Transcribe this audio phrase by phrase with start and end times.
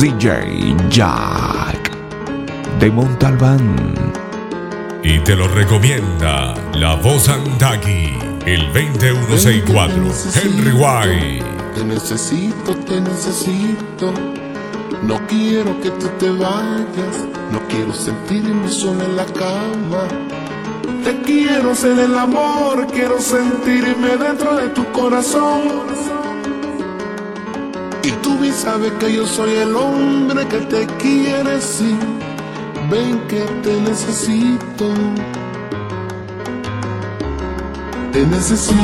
[0.00, 1.90] DJ Jack
[2.78, 3.94] de Montalbán.
[5.02, 8.16] Y te lo recomienda la voz Andagui,
[8.46, 9.94] el 20164,
[10.42, 11.44] Henry White.
[11.74, 14.14] Te necesito, te necesito.
[15.02, 17.26] No quiero que tú te vayas.
[17.52, 20.08] No quiero sentirme solo en la cama.
[21.04, 26.19] Te quiero ser el amor, quiero sentirme dentro de tu corazón.
[28.50, 31.96] Y sabes que yo soy el hombre que te quiere, sí.
[32.90, 34.86] Ven que te necesito.
[38.12, 38.80] Te necesito.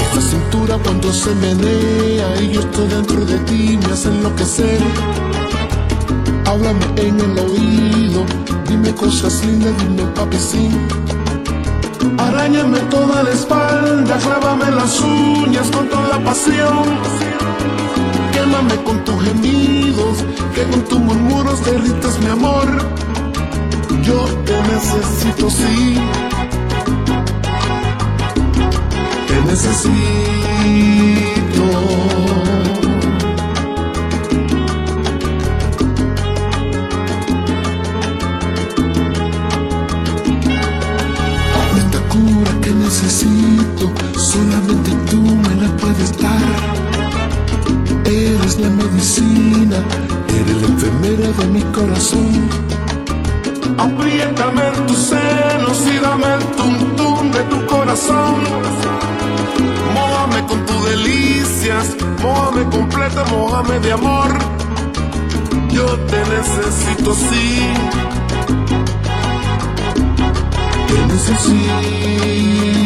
[0.00, 4.78] Esta cintura cuando se menea y yo estoy dentro de ti me hace enloquecer.
[6.46, 7.85] Háblame en el oído,
[9.06, 10.68] cosas lindas, dime papi sí.
[12.18, 16.86] Arañame toda la espalda, clávame las uñas con toda la pasión.
[18.32, 22.66] Quémame con tus gemidos, que con tus murmuros derritas mi amor.
[24.02, 25.98] Yo te necesito, sí.
[29.28, 31.45] Te necesito.
[45.16, 46.56] Tú me la puedes dar.
[48.04, 49.78] Eres la medicina,
[50.28, 52.48] eres la enfermera de mi corazón.
[53.78, 58.36] Apriétame tus senos y dame el tum tum de tu corazón.
[59.94, 64.30] Mójame con tus delicias, mójame completa, mójame de amor.
[65.70, 67.46] Yo te necesito, sí.
[70.88, 72.85] Te necesito.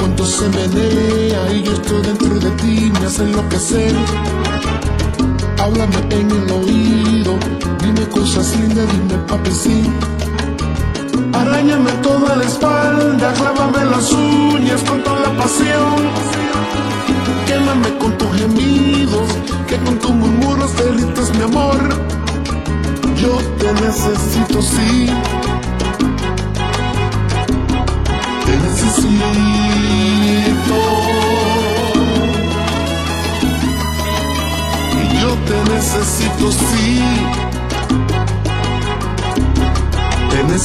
[0.00, 3.94] Cuando se menea y yo estoy dentro de ti me hace enloquecer.
[5.58, 7.38] Háblame en el oído,
[7.80, 9.82] dime cosas lindas, dime papi sí.
[11.34, 12.59] Arañame toda la espalda,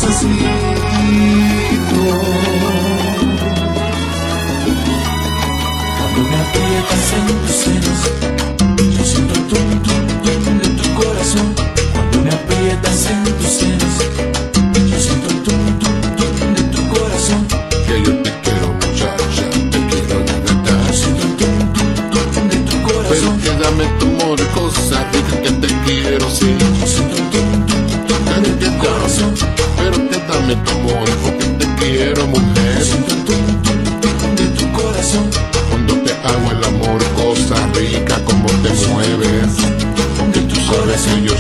[0.06, 0.55] Te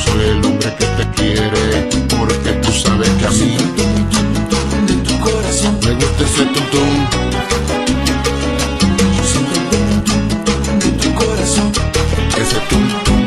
[0.06, 3.57] soy el hombre que te quiere, porque tú sabes que a mí
[4.88, 5.80] de tu corazón.
[5.84, 6.94] me gusta ese tum
[10.80, 11.72] de tu corazón.
[12.42, 13.22] Ese tum tum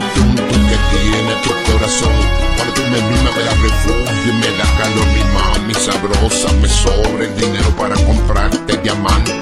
[0.70, 2.14] que tiene tu corazón.
[2.56, 6.52] Cuando tú me mimas me da refugio y me da calor mi mami sabrosa.
[6.60, 9.37] Me sobra el dinero para comprarte diamante,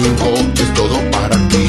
[0.00, 1.68] tengo es todo para ti.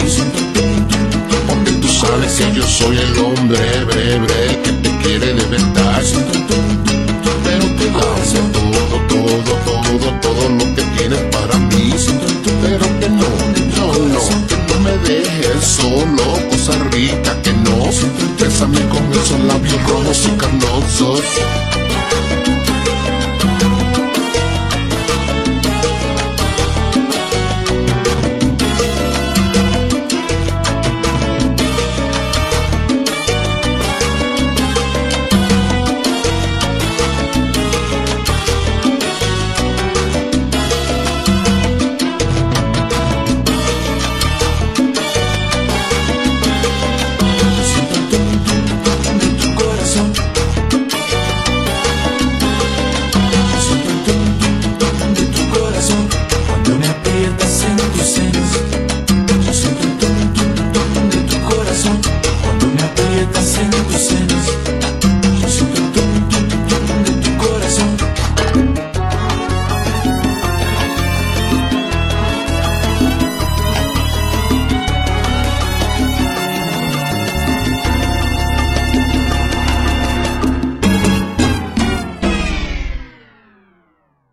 [1.47, 6.72] Porque tú sabes que yo soy el hombre breve que te quiere de verdad.